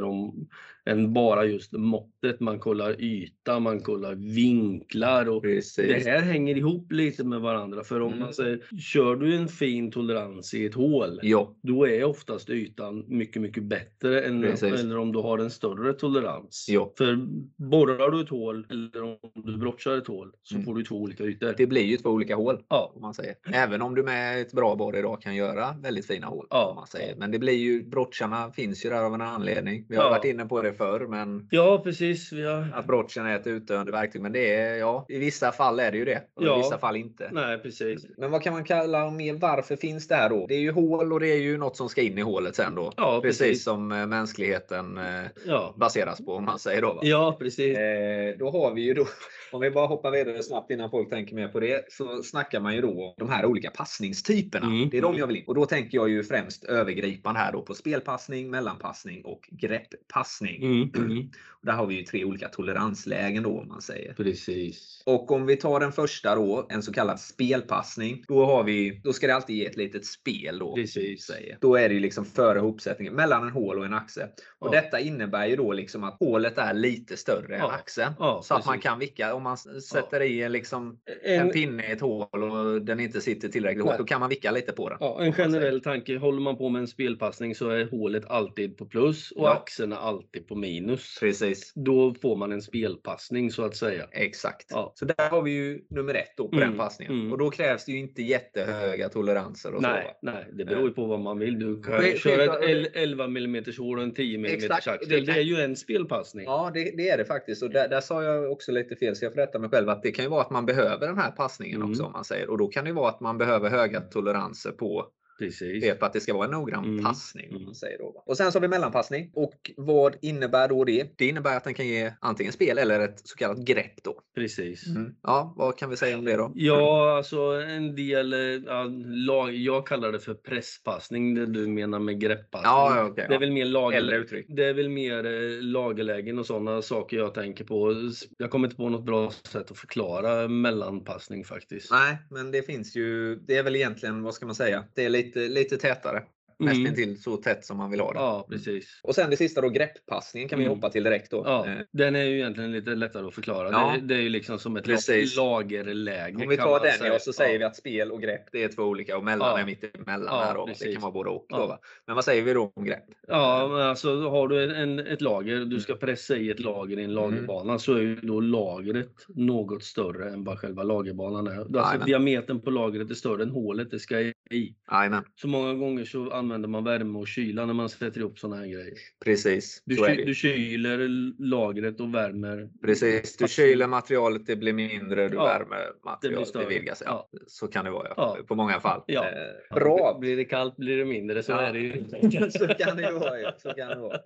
om 0.02 0.48
än 0.84 1.12
bara 1.12 1.44
just 1.44 1.72
måttet. 1.72 2.40
Man 2.40 2.58
kollar 2.58 3.00
yta, 3.02 3.58
man 3.60 3.80
kollar 3.80 4.14
vinklar 4.14 5.28
och 5.28 5.42
Precis. 5.42 6.04
det 6.04 6.10
här 6.10 6.20
hänger 6.20 6.56
ihop 6.56 6.92
lite 6.92 7.24
med 7.24 7.40
varandra. 7.40 7.84
För 7.84 8.00
om 8.00 8.06
Mm. 8.08 8.18
man 8.18 8.34
säger, 8.34 8.60
kör 8.78 9.16
du 9.16 9.36
en 9.36 9.48
fin 9.48 9.90
tolerans 9.90 10.54
i 10.54 10.66
ett 10.66 10.74
hål, 10.74 11.20
Ja, 11.22 11.54
då 11.62 11.88
är 11.88 12.04
oftast 12.04 12.50
ytan 12.50 13.04
mycket, 13.08 13.42
mycket 13.42 13.62
bättre 13.62 14.22
än 14.22 14.42
Precis. 14.42 14.72
eller 14.80 14.98
om 14.98 15.12
du 15.12 15.18
har 15.18 15.38
en 15.38 15.50
större 15.50 15.92
tolerans. 15.92 16.66
Ja. 16.68 16.92
För 16.98 17.18
borrar 17.56 18.10
du 18.10 18.20
ett 18.20 18.28
hål 18.28 18.66
eller 18.70 19.02
om 19.02 19.18
du 19.44 19.56
brotchar 19.56 19.96
ett 19.98 20.06
hål 20.06 20.32
så 20.42 20.54
Mm. 20.54 20.64
får 20.64 20.74
du 20.74 20.84
två 20.84 20.96
olika 20.96 21.24
ytor. 21.24 21.54
det 21.56 21.66
blir 21.66 21.82
ju 21.84 21.96
två 21.96 22.10
olika 22.10 22.36
hål. 22.36 22.58
Ja, 22.68 22.92
Om 22.94 23.02
man 23.02 23.14
säger. 23.14 23.34
Även 23.52 23.82
om 23.82 23.94
du 23.94 24.02
med 24.02 24.40
ett 24.40 24.52
bra 24.52 24.76
borr 24.76 24.96
idag 24.98 25.22
kan 25.22 25.36
göra 25.36 25.74
väldigt 25.82 26.06
fina 26.06 26.26
hål. 26.26 26.46
Ja. 26.50 26.68
Om 26.70 26.76
man 26.76 26.86
säger. 26.86 27.16
Men 27.16 27.30
det 27.30 27.38
blir 27.38 27.52
ju, 27.58 27.82
brotcharna 27.82 28.52
finns 28.52 28.84
ju 28.84 28.90
där 28.90 29.02
av 29.02 29.14
en 29.14 29.20
anledning. 29.20 29.59
Vi 29.64 29.96
har 29.96 30.04
Ja. 30.04 30.10
varit 30.10 30.24
inne 30.24 30.44
på 30.46 30.62
det 30.62 30.72
förr, 30.72 31.06
men 31.08 31.48
ja 31.50 31.80
precis. 31.84 32.32
Vi 32.32 32.46
har... 32.46 32.66
att 32.74 32.86
brotchen 32.86 33.26
är 33.26 33.36
ett 33.36 33.46
utdöende 33.46 33.92
verktyg. 33.92 34.22
Men 34.22 34.32
det 34.32 34.54
är, 34.54 34.74
ja, 34.76 35.06
i 35.08 35.18
vissa 35.18 35.52
fall 35.52 35.80
är 35.80 35.90
det 35.92 35.98
ju 35.98 36.04
det. 36.04 36.22
Och 36.34 36.44
Ja. 36.44 36.54
i 36.54 36.58
vissa 36.58 36.78
fall 36.78 36.96
inte. 36.96 37.28
Nej, 37.32 37.58
precis. 37.58 38.06
Men 38.16 38.30
vad 38.30 38.42
kan 38.42 38.52
man 38.52 38.64
kalla 38.64 39.10
mer? 39.10 39.34
Varför 39.34 39.76
finns 39.76 40.08
det 40.08 40.14
här 40.14 40.28
då? 40.30 40.46
Det 40.46 40.54
är 40.54 40.60
ju 40.60 40.70
hål 40.72 41.12
och 41.12 41.20
det 41.20 41.28
är 41.32 41.40
ju 41.40 41.56
något 41.56 41.76
som 41.76 41.88
ska 41.88 42.02
in 42.02 42.18
i 42.18 42.22
hålet 42.22 42.56
sen 42.56 42.74
då. 42.74 42.92
Ja, 42.96 43.20
Precis 43.22 43.38
precis. 43.40 43.64
som 43.64 43.92
eh, 43.92 44.06
mänskligheten 44.06 44.98
eh, 44.98 45.04
Ja, 45.46 45.74
baseras 45.76 46.24
på 46.24 46.32
om 46.34 46.44
man 46.44 46.58
säger 46.58 46.82
då. 46.82 46.92
Va? 46.92 47.00
ja 47.02 47.36
precis. 47.38 47.76
Eh, 47.78 48.36
då 48.38 48.50
har 48.50 48.74
vi 48.74 48.82
ju 48.82 48.94
då, 48.94 49.06
om 49.52 49.60
vi 49.60 49.70
bara 49.70 49.86
hoppar 49.86 50.10
vidare 50.10 50.42
snabbt 50.42 50.70
innan 50.70 50.90
folk 50.90 51.10
tänker 51.10 51.34
mer 51.34 51.48
på 51.48 51.60
det, 51.60 51.84
så 51.92 52.22
snackar 52.22 52.60
man 52.60 52.74
ju 52.74 52.80
då 52.80 52.88
om 53.04 53.14
de 53.18 53.28
här 53.28 53.46
olika 53.46 53.70
passningstyperna. 53.70 54.66
Mm. 54.66 54.88
Det 54.90 54.98
är 54.98 55.02
de 55.02 55.16
jag 55.16 55.26
vill 55.26 55.36
in. 55.36 55.44
Och 55.46 55.54
då 55.54 55.66
tänker 55.66 55.98
jag 55.98 56.08
ju 56.08 56.22
främst 56.22 56.64
övergripande 56.64 57.40
här 57.40 57.52
då 57.52 57.62
på 57.62 57.74
spelpassning, 57.74 58.50
mellanpassning 58.50 59.24
och 59.24 59.49
grepppassning. 59.56 60.60
Mm, 60.62 60.90
mm, 60.92 61.28
där 61.62 61.72
har 61.72 61.86
vi 61.86 61.94
ju 61.94 62.02
tre 62.02 62.24
olika 62.24 62.48
toleranslägen 62.48 63.42
då 63.42 63.60
om 63.60 63.68
man 63.68 63.80
säger. 63.82 64.14
precis. 64.14 65.02
Och 65.06 65.30
om 65.30 65.46
vi 65.46 65.56
tar 65.56 65.80
den 65.80 65.92
första 65.92 66.34
då, 66.34 66.66
en 66.70 66.82
så 66.82 66.92
kallad 66.92 67.20
spelpassning. 67.20 68.24
Då, 68.28 68.44
har 68.44 68.64
vi, 68.64 69.00
då 69.04 69.12
ska 69.12 69.26
det 69.26 69.34
alltid 69.34 69.56
ge 69.56 69.66
ett 69.66 69.76
litet 69.76 70.06
spel 70.06 70.58
då. 70.58 70.74
Precis. 70.74 71.24
Säger. 71.26 71.58
Då 71.60 71.76
är 71.76 71.88
det 71.88 71.94
ju 71.94 72.00
liksom 72.00 72.24
före 72.24 72.58
hopsättningen, 72.58 73.14
mellan 73.14 73.42
en 73.46 73.50
hål 73.52 73.78
och 73.78 73.84
en 73.84 73.94
axe. 73.94 74.28
Och 74.58 74.66
Ja. 74.74 74.80
detta 74.80 75.00
innebär 75.00 75.46
ju 75.46 75.56
då 75.56 75.72
liksom 75.72 76.04
att 76.04 76.16
hålet 76.20 76.58
är 76.58 76.74
lite 76.74 77.16
större 77.16 77.54
än 77.54 77.60
Ja. 77.60 77.72
axeln. 77.72 78.12
Ja, 78.18 78.40
så 78.44 78.54
att 78.54 78.66
man 78.66 78.78
kan 78.78 78.98
vicka. 78.98 79.34
Om 79.34 79.42
man 79.42 79.56
sätter 79.56 80.20
i 80.22 80.42
en, 80.42 80.52
liksom, 80.52 80.98
en 81.24 81.40
En, 81.40 81.50
pinne 81.50 81.86
i 81.88 81.92
ett 81.92 82.00
hål 82.00 82.42
och 82.44 82.82
den 82.82 83.00
inte 83.00 83.20
sitter 83.20 83.48
tillräckligt 83.48 83.84
hårt, 83.84 83.98
då 83.98 84.04
kan 84.04 84.20
man 84.20 84.28
vicka 84.28 84.50
lite 84.50 84.72
på 84.72 84.88
den. 84.88 84.98
ja, 85.00 85.20
en 85.22 85.32
generell 85.32 85.80
tanke, 85.82 86.16
håller 86.18 86.40
man 86.40 86.56
på 86.58 86.68
med 86.68 86.80
en 86.80 86.88
spelpassning 86.88 87.54
så 87.54 87.68
är 87.68 87.84
hålet 87.90 88.24
alltid 88.26 88.76
på 88.76 88.86
plus 88.86 89.30
och 89.30 89.52
axeln 89.52 89.92
är 89.92 89.96
alltid 89.96 90.48
på 90.48 90.54
minus. 90.56 91.16
Precis. 91.20 91.49
Då 91.74 92.14
får 92.22 92.36
man 92.36 92.52
en 92.52 92.62
spelpassning 92.62 93.50
så 93.50 93.64
att 93.64 93.76
säga. 93.76 94.04
Exakt. 94.12 94.66
Ja. 94.70 94.92
Så 94.96 95.04
där 95.04 95.30
har 95.30 95.42
vi 95.42 95.50
ju 95.50 95.80
nummer 95.90 96.14
ett 96.14 96.34
då 96.36 96.48
på 96.48 96.56
Mm, 96.56 96.68
den 96.68 96.78
passningen. 96.78 97.14
mm. 97.20 97.32
Och 97.32 97.38
då 97.38 97.50
krävs 97.50 97.84
det 97.84 97.92
ju 97.92 97.98
inte 97.98 98.22
jättehöga 98.22 99.08
toleranser 99.08 99.74
och 99.74 99.82
så. 99.82 99.88
Nej, 99.88 100.04
va? 100.04 100.32
nej, 100.32 100.46
det 100.52 100.64
beror 100.64 100.88
ju 100.88 100.94
på 100.94 101.06
vad 101.06 101.20
man 101.20 101.38
vill. 101.38 101.58
Du 101.58 101.82
kan 101.82 101.94
Skilt- 102.00 102.18
köra 102.18 102.44
ett 102.44 102.62
el- 102.70 102.88
11 102.94 103.24
mm 103.24 103.64
hål 103.78 103.98
och 103.98 104.04
en 104.04 104.14
10 104.14 104.34
mm 104.38 104.70
axel. 104.70 104.98
det 105.08 105.32
är 105.32 105.40
ju 105.40 105.56
en 105.56 105.76
spelpassning. 105.76 106.44
Ja, 106.44 106.70
det, 106.74 106.84
det 106.96 107.08
är 107.08 107.18
det 107.18 107.24
faktiskt. 107.24 107.62
Och 107.62 107.70
där, 107.70 107.88
där 107.88 108.00
sa 108.00 108.22
jag 108.22 108.52
också 108.52 108.72
lite 108.72 108.96
fel, 108.96 109.16
så 109.16 109.24
jag 109.24 109.32
får 109.34 109.40
rätta 109.40 109.58
mig 109.58 109.70
själv. 109.70 109.88
Att 109.88 110.02
det 110.02 110.10
kan 110.12 110.24
ju 110.24 110.28
vara 110.30 110.40
att 110.42 110.50
man 110.50 110.66
behöver 110.66 111.06
den 111.06 111.18
här 111.18 111.30
passningen 111.30 111.76
Mm. 111.76 111.90
också. 111.90 112.02
om 112.04 112.12
man 112.12 112.24
säger. 112.24 112.50
Och 112.50 112.58
då 112.58 112.66
kan 112.68 112.84
det 112.84 112.92
vara 112.92 113.08
att 113.08 113.20
man 113.20 113.38
behöver 113.38 113.70
höga 113.70 114.00
toleranser 114.00 114.70
på 114.70 115.06
Precis. 115.44 115.84
för 115.98 116.06
att 116.06 116.12
det 116.12 116.20
ska 116.20 116.34
vara 116.34 116.44
en 116.44 116.50
noggrann 116.50 116.84
Mm. 116.84 117.04
passning. 117.04 117.46
Om 117.50 117.54
Mm. 117.56 117.64
man 117.66 117.74
säger 117.74 117.98
då. 117.98 118.22
Och 118.26 118.36
sen 118.36 118.52
så 118.52 118.56
har 118.58 118.62
vi 118.62 118.68
mellanpassning. 118.68 119.30
Och 119.34 119.70
vad 119.76 120.16
innebär 120.22 120.68
då 120.68 120.84
det? 120.84 121.18
Det 121.18 121.28
innebär 121.28 121.56
att 121.56 121.64
den 121.64 121.74
kan 121.74 121.86
ge 121.88 122.12
antingen 122.20 122.52
spel 122.52 122.78
eller 122.78 123.00
ett 123.00 123.20
så 123.28 123.36
kallat 123.36 123.58
grepp. 123.58 124.02
Då. 124.04 124.20
Precis. 124.34 124.86
Mm. 124.86 125.14
Ja, 125.22 125.54
vad 125.56 125.78
kan 125.78 125.90
vi 125.90 125.96
säga 125.96 126.18
om 126.18 126.24
det 126.24 126.36
då? 126.36 126.52
Ja, 126.54 127.16
alltså 127.16 127.38
en 127.40 127.96
del, 127.96 128.32
eh, 128.32 128.38
ja, 128.66 128.84
lag, 129.26 129.54
jag 129.54 129.86
kallar 129.86 130.12
det 130.12 130.20
för 130.20 130.34
presspassning, 130.34 131.34
det 131.34 131.46
du 131.46 131.66
menar 131.66 131.98
med 131.98 132.20
grepppassning. 132.20 132.70
Ja, 132.72 133.04
okej, 133.04 133.14
det 133.16 133.22
är 133.22 133.32
ja. 133.32 133.38
väl 133.38 133.50
mer 133.52 133.64
lager, 133.64 134.12
uttryck. 134.14 134.46
det 134.48 134.64
är 134.64 134.74
väl 134.74 134.88
mer 134.88 135.26
eh, 135.26 135.62
lagerlägen 135.62 136.38
och 136.38 136.46
sådana 136.46 136.82
saker 136.82 137.16
jag 137.16 137.34
tänker 137.34 137.64
på. 137.64 137.94
Jag 138.38 138.50
kommer 138.50 138.66
inte 138.68 138.76
på 138.76 138.88
något 138.88 139.04
bra 139.04 139.30
sätt 139.30 139.70
att 139.70 139.78
förklara 139.78 140.48
mellanpassning 140.48 141.44
faktiskt. 141.44 141.90
Nej, 141.90 142.16
men 142.30 142.50
det 142.50 142.62
finns 142.62 142.96
ju. 142.96 143.36
Det 143.36 143.56
är 143.56 143.62
väl 143.62 143.76
egentligen, 143.76 144.22
vad 144.22 144.34
ska 144.34 144.46
man 144.46 144.54
säga? 144.54 144.84
Det 144.94 145.04
är 145.04 145.10
lite, 145.10 145.29
lite 145.36 145.76
tätare. 145.76 146.22
Mm. 146.62 146.72
Nästintill 146.82 147.22
så 147.22 147.36
tätt 147.36 147.64
som 147.64 147.76
man 147.76 147.90
vill 147.90 148.00
ha 148.00 148.12
det. 148.12 148.18
Ja, 148.18 148.46
precis. 148.50 149.00
Och 149.02 149.14
sen 149.14 149.30
det 149.30 149.36
sista 149.36 149.60
då, 149.60 149.68
grepppassningen 149.68 150.48
kan 150.48 150.58
vi 150.58 150.64
Mm. 150.64 150.76
hoppa 150.76 150.90
till 150.90 151.04
direkt 151.04 151.30
då. 151.30 151.42
Ja, 151.46 151.66
Eh, 151.66 151.78
den 151.92 152.16
är 152.16 152.24
ju 152.24 152.36
egentligen 152.36 152.72
lite 152.72 152.90
lättare 152.90 153.26
att 153.26 153.34
förklara. 153.34 153.68
Ja. 153.70 153.94
Det, 154.00 154.06
det 154.06 154.14
är 154.14 154.20
ju 154.22 154.28
liksom 154.28 154.58
som 154.58 154.76
ett 154.76 154.84
Precis. 154.84 155.36
lagerläge. 155.36 156.42
Om 156.42 156.48
vi 156.48 156.56
tar 156.56 156.80
den 156.80 156.92
säga. 156.92 157.12
ja, 157.12 157.18
så 157.18 157.32
säger 157.32 157.52
ja. 157.52 157.58
vi 157.58 157.64
att 157.64 157.76
spel 157.76 158.10
och 158.12 158.22
grepp 158.22 158.42
det 158.52 158.62
är 158.64 158.68
två 158.68 158.82
olika 158.82 159.16
och 159.16 159.24
mellan 159.24 159.48
Ja. 159.48 159.58
är 159.58 159.64
mitt 159.66 159.96
emellan 159.96 160.26
Ja, 160.30 160.42
här 160.44 160.54
då. 160.54 160.68
Det 160.80 160.92
kan 160.92 161.02
vara 161.02 161.12
både 161.12 161.30
och. 161.30 161.46
Då? 161.48 161.78
Men 162.06 162.14
vad 162.16 162.24
säger 162.24 162.42
vi 162.42 162.52
då 162.52 162.72
om 162.76 162.84
grepp? 162.84 163.04
Ja, 163.28 163.68
men 163.68 163.80
alltså 163.82 164.28
har 164.28 164.48
du 164.48 164.74
en, 164.76 164.98
ett 164.98 165.20
lager, 165.20 165.56
du 165.64 165.80
ska 165.80 165.94
pressa 165.94 166.36
i 166.36 166.50
ett 166.50 166.60
lager 166.60 166.98
i 166.98 167.04
en 167.04 167.14
lagerbana 167.14 167.78
så 167.78 167.94
är 167.94 168.00
ju 168.00 168.16
då 168.16 168.40
lagret 168.40 169.12
något 169.28 169.84
större 169.84 170.30
än 170.30 170.44
vad 170.44 170.58
själva 170.58 170.82
lagerbanan 170.82 171.46
är. 171.46 171.78
Alltså 171.78 171.98
diametern 172.06 172.60
på 172.60 172.70
lagret 172.70 173.10
är 173.10 173.14
större 173.14 173.42
än 173.42 173.50
hålet 173.50 173.90
det 173.90 173.98
ska 173.98 174.32
i. 174.50 174.74
Jajamän, 174.90 175.24
Så 175.34 175.48
många 175.48 175.74
gånger 175.74 176.04
så 176.04 176.30
använder 176.30 176.68
man 176.68 176.84
värme 176.84 177.18
och 177.18 177.28
kyla 177.28 177.66
när 177.66 177.74
man 177.74 177.88
sätter 177.88 178.20
ihop 178.20 178.38
sådana 178.38 178.56
här 178.56 178.66
grejer. 178.66 178.92
precis. 179.24 179.82
Du, 179.86 179.96
ky, 179.96 180.02
det. 180.02 180.24
du 180.24 180.34
kyler 180.34 180.98
lagret 181.42 182.00
och 182.00 182.14
värmer. 182.14 182.68
Precis, 182.82 183.36
du 183.36 183.48
kyler 183.48 183.86
materialet, 183.86 184.46
det 184.46 184.56
blir 184.56 184.72
mindre, 184.72 185.28
du 185.28 185.36
Ja, 185.36 185.44
värmer 185.44 185.76
det 185.76 185.92
materialet, 186.04 186.52
det, 186.52 186.66
vidgar 186.66 186.94
sig. 186.94 187.06
Ja. 187.10 187.28
Så 187.46 187.66
kan 187.68 187.84
det 187.84 187.90
vara 187.90 188.08
ja. 188.16 188.36
På 188.48 188.54
många 188.54 188.80
fall. 188.80 189.02
Ja. 189.06 189.24
Eh, 189.24 189.74
bra! 189.74 190.16
Blir 190.20 190.36
det 190.36 190.44
kallt 190.44 190.76
blir 190.76 190.96
det 190.96 191.04
mindre, 191.04 191.42
så 191.42 191.52
Ja. 191.52 191.60
är 191.60 191.72
det 191.72 191.78
ju. 191.80 192.04
så 192.50 192.66
kan 192.68 192.96
det 192.96 193.12
vara. 193.12 193.40
Ja. 193.40 193.52
Så 193.58 193.72
kan 193.72 193.88
det 193.88 193.96
vara. 193.98 194.18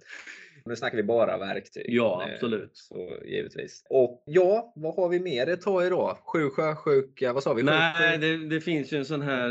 Nu 0.67 0.77
snackar 0.77 0.97
vi 0.97 1.03
bara 1.03 1.39
verktyg. 1.39 1.85
Ja, 1.89 2.23
Eh, 2.27 2.33
absolut. 2.35 2.71
Så, 2.77 3.09
givetvis. 3.25 3.83
Och 3.91 4.23
ja, 4.27 4.73
vad 4.77 4.95
har 4.95 5.09
vi 5.09 5.21
mer 5.21 5.53
att 5.53 5.61
ta 5.63 5.87
idag? 5.87 6.17
Sju 6.25 6.51
sjösjuka, 6.51 7.33
vad 7.33 7.43
sa 7.43 7.55
vi? 7.55 7.63
Nej, 7.63 8.19
det, 8.19 8.49
det 8.49 8.61
finns 8.61 8.93
ju 8.93 8.99
en 8.99 9.05
sån 9.05 9.23
här. 9.23 9.49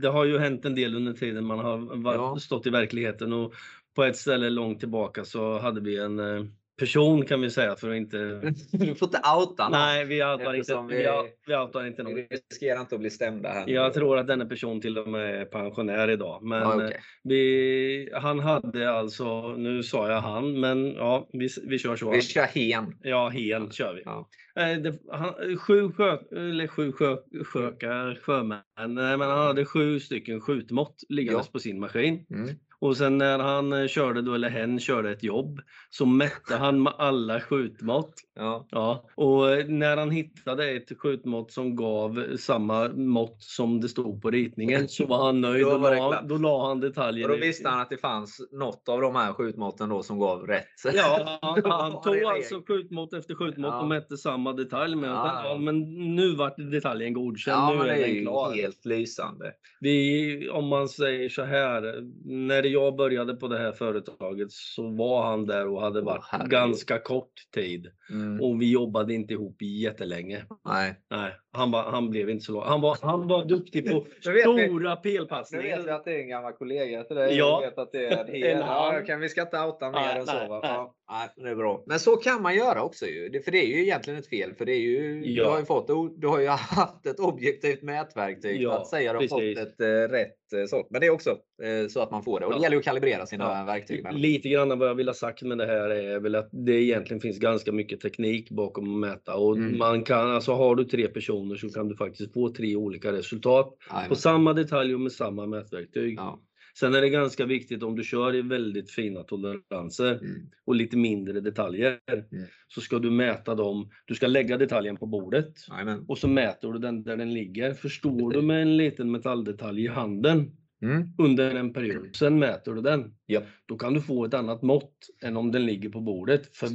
Det 0.00 0.08
har 0.08 0.24
ju 0.24 0.38
hänt 0.38 0.64
en 0.64 0.74
del 0.74 0.94
under 0.96 1.12
tiden 1.12 1.44
man 1.44 1.58
har 1.58 2.02
varit, 2.02 2.16
Ja. 2.18 2.36
stått 2.40 2.66
i 2.66 2.70
verkligheten 2.70 3.32
och 3.32 3.52
på 3.96 4.04
ett 4.04 4.16
ställe 4.16 4.50
långt 4.50 4.80
tillbaka 4.80 5.24
så 5.24 5.58
hade 5.58 5.80
vi 5.80 5.98
en 5.98 6.18
eh, 6.18 6.44
person 6.82 7.24
kan 7.26 7.40
vi 7.40 7.50
säga 7.50 7.76
för 7.76 7.90
att 7.90 7.96
inte. 7.96 8.16
Du 8.72 8.94
får 8.94 9.08
inte 9.08 9.20
outa 9.38 9.62
någon. 9.68 9.72
Nej, 9.72 10.04
vi 10.04 10.24
outar 10.24 10.54
inte. 10.54 10.82
Vi, 10.88 11.06
vi- 11.46 11.56
outar 11.56 11.86
inte 11.86 12.02
någon. 12.02 12.14
Vi 12.14 12.22
riskerar 12.50 12.80
inte 12.80 12.94
att 12.94 13.00
bli 13.00 13.10
stämda 13.10 13.48
här. 13.48 13.66
nu. 13.66 13.72
Jag 13.72 13.94
tror 13.94 14.18
att 14.18 14.26
denna 14.26 14.46
person 14.46 14.80
till 14.80 14.98
och 14.98 15.08
med 15.08 15.40
är 15.40 15.44
pensionär 15.44 16.10
idag. 16.10 16.42
Men 16.42 16.58
Ja, 16.62 16.70
eh, 16.80 16.86
okej. 16.86 17.00
vi, 17.24 18.10
han 18.14 18.38
hade 18.40 18.90
alltså, 18.92 19.48
nu 19.56 19.82
sa 19.82 20.10
jag 20.10 20.20
han, 20.20 20.60
men 20.60 20.86
ja, 20.94 21.28
vi, 21.32 21.48
vi 21.66 21.78
kör 21.78 21.96
så. 21.96 22.10
Vi 22.10 22.22
kör 22.22 22.42
hen. 22.42 22.96
Ja, 23.02 23.28
hen 23.28 23.70
kör 23.70 23.94
vi. 23.94 24.02
Ja. 24.04 24.28
Eh, 24.60 24.78
Det, 24.82 24.94
han, 25.10 25.56
sju, 25.56 25.92
sjö, 25.92 26.18
eller 26.36 26.66
sju 26.66 26.92
sjö, 26.92 27.16
sjökar, 27.44 28.18
sjömän, 28.22 28.60
nej, 28.78 29.16
men 29.16 29.20
han 29.20 29.46
hade 29.46 29.64
sju 29.64 30.00
stycken 30.00 30.40
skjutmått 30.40 30.96
liggandes 31.08 31.46
Ja. 31.46 31.50
på 31.52 31.58
sin 31.58 31.80
maskin. 31.80 32.26
Mm. 32.30 32.48
Och 32.82 32.96
sen 32.96 33.18
när 33.18 33.38
han 33.38 33.72
eh, 33.72 33.86
körde 33.86 34.22
då, 34.22 34.34
eller 34.34 34.48
hen 34.50 34.80
körde 34.80 35.10
ett 35.10 35.22
jobb, 35.22 35.60
så 35.90 36.06
mätte 36.06 36.56
han 36.56 36.82
med 36.82 36.92
alla 36.98 37.40
skjutmått. 37.40 38.14
Ja. 38.34 38.66
Ja, 38.70 39.08
och 39.14 39.50
eh, 39.50 39.66
när 39.66 39.96
han 39.96 40.10
hittade 40.10 40.70
ett 40.70 40.98
skjutmått 40.98 41.52
som 41.52 41.76
gav 41.76 42.36
samma 42.36 42.88
mått 42.88 43.36
som 43.42 43.80
det 43.80 43.88
stod 43.88 44.22
på 44.22 44.30
ritningen 44.30 44.88
så 44.88 45.06
var 45.06 45.26
han 45.26 45.40
nöjd. 45.40 45.66
Då 45.66 45.78
var 45.78 45.90
det 45.90 45.96
la, 45.96 46.22
då 46.22 46.36
la 46.36 46.68
han 46.68 46.80
detaljen. 46.80 47.30
Och 47.30 47.36
då 47.36 47.40
visste 47.44 47.68
han 47.68 47.80
att 47.80 47.90
det 47.90 47.96
fanns 47.98 48.40
något 48.52 48.88
av 48.88 49.00
de 49.00 49.16
här 49.16 49.32
skjutmåtten 49.32 49.88
då 49.88 50.02
som 50.02 50.18
gav 50.18 50.46
rätt. 50.46 50.66
Ja, 50.94 51.38
han, 51.42 51.62
han 51.70 52.02
tog 52.02 52.14
det 52.14 52.28
alltså 52.28 52.62
skjutmått 52.68 53.12
efter 53.14 53.34
skjutmått 53.34 53.72
Ja. 53.72 53.80
och 53.80 53.88
mätte 53.88 54.16
samma 54.16 54.52
detalj. 54.52 54.96
Men, 54.96 55.10
Ja, 55.10 55.42
ja, 55.44 55.56
men 55.58 55.80
nu 56.16 56.34
vart 56.34 56.56
detaljen 56.56 57.12
godkänd. 57.12 57.56
Ja, 57.62 57.82
nu 57.84 57.90
är 57.90 57.96
det 57.96 58.04
är 58.04 58.14
den 58.14 58.22
klar. 58.22 58.54
helt 58.54 58.84
lysande. 58.84 59.52
Vi, 59.80 60.48
om 60.48 60.68
man 60.68 60.88
säger 60.88 61.28
så 61.28 61.42
här, 61.42 61.82
när 62.24 62.71
jag 62.72 62.96
började 62.96 63.34
på 63.34 63.48
det 63.48 63.58
här 63.58 63.72
företaget 63.72 64.50
så 64.52 64.90
var 64.90 65.22
han 65.22 65.46
där 65.46 65.68
och 65.68 65.80
hade 65.82 66.00
varit 66.00 66.24
herregud. 66.30 66.50
ganska 66.50 66.98
kort 66.98 67.32
tid. 67.54 67.86
Mm. 68.10 68.40
Och 68.40 68.62
vi 68.62 68.72
jobbade 68.72 69.14
inte 69.14 69.32
ihop 69.34 69.62
jättelänge. 69.62 70.44
Nej. 70.68 70.94
Nej, 71.10 71.32
han, 71.52 71.70
var, 71.70 71.82
han 71.82 72.10
blev 72.10 72.30
inte 72.30 72.44
så 72.44 72.52
lång. 72.52 72.62
Han 72.64 72.80
var, 72.80 72.98
han 73.02 73.28
var 73.28 73.44
duktig 73.44 73.90
på 73.90 74.00
vet 74.24 74.36
vi- 74.36 74.40
stora 74.42 74.64
Nu 74.66 74.78
vet 74.88 74.98
vi 75.04 75.16
pelpassningar. 75.18 75.88
att 75.88 76.04
det 76.04 76.14
är 76.14 76.18
en 76.20 76.28
gammal 76.28 76.52
kollega 76.52 77.04
till 77.04 77.16
dig. 77.16 77.36
Ja. 77.36 77.58
Jag 77.62 77.70
vet 77.70 77.78
att 77.78 77.92
det 77.92 78.06
är 78.06 78.24
en 78.24 78.26
hel. 78.34 78.58
Ja, 78.58 79.00
kan 79.06 79.20
vi 79.20 79.28
ska 79.28 79.42
inte 79.42 79.58
outa 79.60 79.90
mer 79.90 80.00
Nej, 80.00 80.18
än 80.18 80.26
så. 80.26 80.32
nej, 80.32 80.48
Va? 80.48 80.94
Nej. 81.12 81.28
Det 81.44 81.50
är 81.50 81.54
bra. 81.54 81.82
Men 81.86 82.00
så 82.00 82.16
kan 82.16 82.42
man 82.42 82.54
göra 82.54 82.82
också 82.82 83.06
ju. 83.06 83.28
Det, 83.28 83.40
för 83.40 83.50
det 83.52 83.58
är 83.64 83.66
ju 83.66 83.82
egentligen 83.82 84.18
ett 84.18 84.28
fel. 84.28 84.54
För 84.54 84.64
det 84.64 84.72
är 84.72 84.80
ju, 84.80 85.22
Ja. 85.24 85.44
du, 85.44 85.50
har 85.50 85.58
ju 85.58 85.64
fått, 85.64 85.86
du 86.20 86.26
har 86.26 86.40
ju 86.40 86.46
haft 86.76 87.06
ett 87.06 87.20
objektivt 87.20 87.82
mätverktyg 87.82 88.56
för 88.56 88.62
Ja, 88.62 88.78
att 88.80 88.86
säga 88.86 89.10
att 89.10 89.20
du 89.20 89.28
har 89.30 89.38
precis. 89.40 89.58
fått 89.58 89.68
ett 89.68 89.80
eh, 89.80 89.86
rätt 89.86 90.52
eh, 90.52 90.64
sort. 90.66 90.86
Men 90.90 91.00
det 91.00 91.06
är 91.06 91.10
också 91.10 91.30
eh, 91.62 91.88
så 91.88 92.00
att 92.00 92.10
man 92.10 92.22
får 92.22 92.40
det. 92.40 92.46
Och 92.46 92.52
det 92.52 92.58
Ja. 92.58 92.62
gäller 92.62 92.74
ju 92.76 92.78
att 92.78 92.84
kalibrera 92.84 93.26
sina 93.26 93.44
Ja. 93.44 93.64
verktyg. 93.64 94.02
Med. 94.02 94.14
Lite 94.20 94.48
grann 94.48 94.78
vad 94.78 94.88
jag 94.88 94.94
vill 94.94 95.08
ha 95.08 95.14
sagt 95.14 95.42
med 95.42 95.58
det 95.58 95.66
här 95.66 95.90
är 95.90 96.20
väl 96.20 96.34
att 96.34 96.48
det 96.52 96.72
egentligen 96.82 97.20
finns 97.20 97.38
ganska 97.38 97.72
mycket 97.72 98.00
teknik 98.00 98.50
bakom 98.50 98.94
att 98.94 99.10
mäta. 99.10 99.34
Och 99.36 99.56
Mm. 99.56 99.78
man 99.78 100.02
kan, 100.04 100.30
alltså 100.30 100.52
har 100.52 100.74
du 100.76 100.84
tre 100.84 101.08
personer 101.08 101.56
så 101.56 101.68
kan 101.70 101.88
du 101.88 101.96
faktiskt 101.96 102.32
få 102.32 102.48
tre 102.48 102.76
olika 102.76 103.12
resultat 103.12 103.76
Jajamän. 103.90 104.08
på 104.08 104.14
samma 104.14 104.52
detalj 104.52 104.94
och 104.94 105.00
med 105.00 105.12
samma 105.12 105.46
mätverktyg. 105.46 106.14
Ja. 106.18 106.40
Sen 106.78 106.94
är 106.94 107.00
det 107.00 107.08
ganska 107.08 107.46
viktigt 107.46 107.82
om 107.82 107.96
du 107.96 108.04
kör 108.04 108.34
i 108.34 108.42
väldigt 108.42 108.90
fina 108.90 109.22
toleranser 109.22 110.12
Mm. 110.12 110.50
och 110.64 110.74
lite 110.74 110.96
mindre 110.96 111.40
detaljer 111.40 111.98
Mm. 112.12 112.44
så 112.68 112.80
ska 112.80 112.98
du 112.98 113.10
mäta 113.10 113.54
dem. 113.54 113.90
Du 114.06 114.14
ska 114.14 114.26
lägga 114.26 114.56
detaljen 114.56 114.96
på 114.96 115.06
bordet 115.06 115.54
Jajamän. 115.70 116.04
och 116.08 116.18
så 116.18 116.28
mäter 116.28 116.72
du 116.72 116.78
den 116.78 117.02
där 117.02 117.16
den 117.16 117.34
ligger. 117.34 117.74
Förstår 117.74 118.32
du 118.32 118.42
med 118.42 118.62
en 118.62 118.76
liten 118.76 119.10
metalldetalj 119.10 119.84
i 119.84 119.88
handen 119.88 120.50
Mm. 120.82 121.08
under 121.18 121.54
en 121.54 121.72
period, 121.72 122.16
sen 122.16 122.38
mäter 122.38 122.72
du 122.74 122.80
den. 122.82 123.14
Japp. 123.28 123.44
Då 123.66 123.78
kan 123.78 123.94
du 123.94 124.00
få 124.00 124.24
ett 124.24 124.34
annat 124.34 124.62
mått 124.62 124.94
än 125.24 125.36
om 125.36 125.52
den 125.52 125.66
ligger 125.66 125.88
på 125.88 126.00
bordet. 126.00 126.56
För 126.56 126.66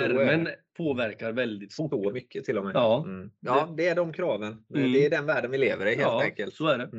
värmen 0.00 0.48
påverkar 0.76 1.32
väldigt 1.32 1.74
fort. 1.74 1.90
Så 1.90 2.10
mycket 2.12 2.44
till 2.44 2.58
och 2.58 2.64
med. 2.64 2.72
Ja. 2.74 3.04
Mm. 3.06 3.30
ja, 3.40 3.74
det 3.76 3.86
är 3.88 3.94
de 3.94 4.12
kraven. 4.12 4.64
Mm. 4.74 4.92
Det 4.92 5.06
är 5.06 5.10
den 5.10 5.26
världen 5.26 5.50
vi 5.50 5.58
lever 5.58 5.86
i 5.86 5.88
helt 5.88 6.00
ja, 6.00 6.22
enkelt. 6.22 6.54
så 6.54 6.66
är 6.66 6.78
det. 6.78 6.90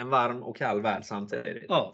En 0.00 0.08
varm 0.10 0.42
och 0.42 0.56
kall 0.56 0.80
värld 0.82 1.04
samtidigt. 1.04 1.64
Ja, 1.68 1.92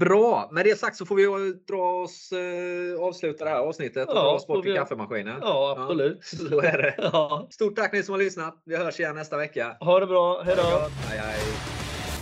Bra! 0.00 0.48
Med 0.52 0.64
det 0.64 0.78
sagt 0.78 0.96
så 0.96 1.06
får 1.06 1.14
vi 1.16 1.52
dra 1.68 2.02
oss, 2.02 2.32
eh, 2.32 3.00
avsluta 3.04 3.44
det 3.44 3.50
här 3.50 3.58
avsnittet 3.58 4.08
och 4.08 4.16
Ja, 4.16 4.20
dra 4.22 4.28
oss 4.30 4.46
bort 4.46 4.62
till 4.62 4.72
vi- 4.72 4.78
kaffemaskinen. 4.78 5.38
ja 5.40 5.76
absolut. 5.78 6.24
Så 6.24 6.60
är 6.60 6.78
det. 6.82 6.94
Ja. 6.98 7.46
Stort 7.50 7.76
tack 7.76 7.92
ni 7.92 8.02
som 8.02 8.12
har 8.12 8.18
lyssnat. 8.18 8.62
Vi 8.64 8.76
hörs 8.76 9.00
igen 9.00 9.14
nästa 9.14 9.36
vecka. 9.36 9.76
Ha 9.80 10.00
det 10.00 10.06
bra, 10.06 10.42
hejdå! 10.42 10.62
Hej, 11.08 11.18
hej. 11.18 11.77